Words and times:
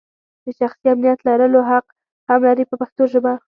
د 0.45 0.45
شخصي 0.59 0.87
امنیت 0.93 1.19
لرلو 1.27 1.61
حق 1.69 1.87
هم 2.29 2.39
لري 2.47 2.63
په 2.67 2.75
پښتو 2.81 3.03
ژبه. 3.11 3.33